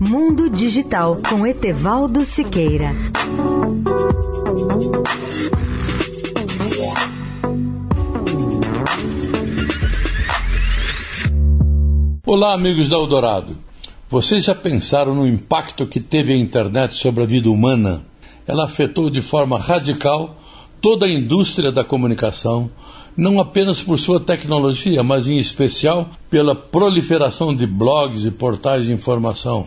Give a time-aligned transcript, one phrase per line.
[0.00, 2.90] Mundo Digital com Etevaldo Siqueira.
[12.24, 13.58] Olá, amigos da Eldorado.
[14.08, 18.06] Vocês já pensaram no impacto que teve a internet sobre a vida humana?
[18.46, 20.36] Ela afetou de forma radical
[20.80, 22.70] toda a indústria da comunicação,
[23.16, 28.92] não apenas por sua tecnologia, mas em especial pela proliferação de blogs e portais de
[28.92, 29.66] informação.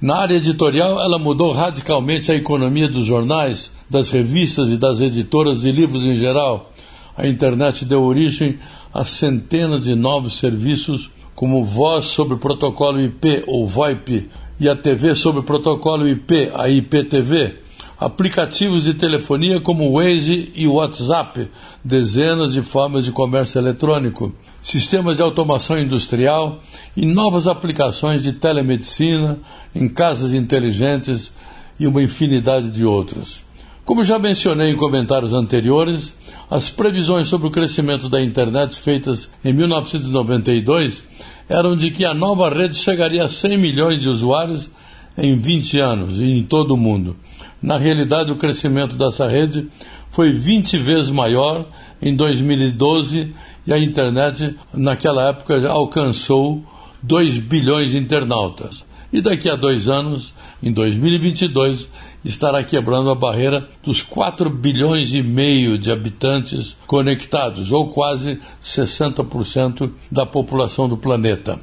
[0.00, 5.62] Na área editorial, ela mudou radicalmente a economia dos jornais, das revistas e das editoras
[5.62, 6.72] de livros em geral.
[7.16, 8.60] A internet deu origem
[8.94, 14.30] a centenas de novos serviços, como Voz sobre Protocolo IP ou VoIP
[14.60, 17.67] e a TV sobre Protocolo IP, a IPTV
[17.98, 21.50] aplicativos de telefonia como Waze e WhatsApp,
[21.82, 26.60] dezenas de formas de comércio eletrônico, sistemas de automação industrial
[26.96, 29.38] e novas aplicações de telemedicina
[29.74, 31.32] em casas inteligentes
[31.78, 33.42] e uma infinidade de outros.
[33.84, 36.14] Como já mencionei em comentários anteriores,
[36.50, 41.04] as previsões sobre o crescimento da internet feitas em 1992
[41.48, 44.70] eram de que a nova rede chegaria a 100 milhões de usuários
[45.18, 47.16] em 20 anos e em todo o mundo.
[47.60, 49.66] Na realidade, o crescimento dessa rede
[50.12, 51.66] foi 20 vezes maior
[52.00, 53.34] em 2012
[53.66, 56.62] e a internet, naquela época, já alcançou
[57.02, 58.86] 2 bilhões de internautas.
[59.12, 61.88] E daqui a dois anos, em 2022,
[62.24, 69.90] estará quebrando a barreira dos 4 bilhões e meio de habitantes conectados, ou quase 60%
[70.10, 71.58] da população do planeta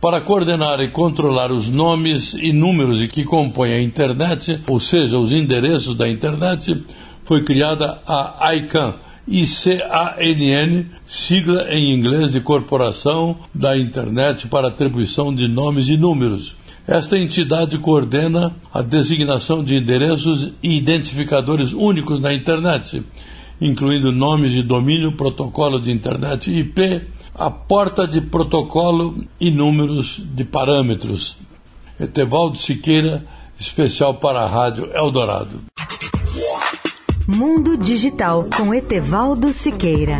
[0.00, 5.32] para coordenar e controlar os nomes e números que compõem a internet, ou seja, os
[5.32, 6.84] endereços da internet,
[7.24, 8.94] foi criada a ICANN,
[11.06, 16.54] sigla em inglês de Corporação da Internet para Atribuição de Nomes e Números.
[16.86, 23.02] Esta entidade coordena a designação de endereços e identificadores únicos na internet,
[23.60, 27.02] incluindo nomes de domínio, protocolo de internet IP,
[27.38, 31.36] a porta de protocolo e números de parâmetros.
[32.00, 33.24] Etevaldo Siqueira,
[33.58, 35.60] especial para a Rádio Eldorado.
[37.28, 40.18] Mundo Digital com Etevaldo Siqueira.